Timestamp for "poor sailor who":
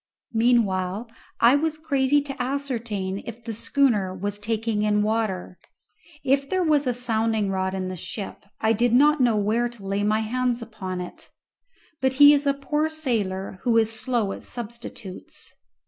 12.55-13.77